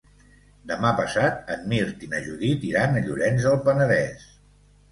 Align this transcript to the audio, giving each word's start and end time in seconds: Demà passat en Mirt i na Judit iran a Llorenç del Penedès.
Demà 0.71 0.93
passat 0.99 1.51
en 1.57 1.67
Mirt 1.75 2.07
i 2.07 2.11
na 2.15 2.23
Judit 2.29 2.67
iran 2.73 2.97
a 2.97 3.05
Llorenç 3.07 3.47
del 3.51 3.61
Penedès. 3.69 4.29